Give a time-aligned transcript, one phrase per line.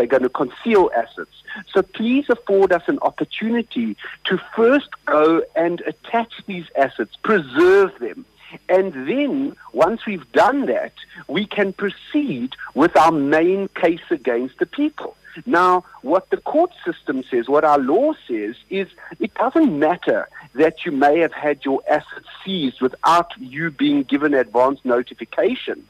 [0.00, 1.42] they're going to conceal assets.
[1.74, 8.24] So please afford us an opportunity to first go and attach these assets, preserve them.
[8.70, 10.94] And then, once we've done that,
[11.28, 15.16] we can proceed with our main case against the people.
[15.44, 18.88] Now, what the court system says, what our law says, is
[19.20, 24.34] it doesn't matter that you may have had your assets seized without you being given
[24.34, 25.86] advance notification.